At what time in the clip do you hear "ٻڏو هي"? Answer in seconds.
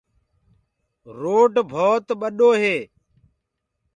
2.19-2.75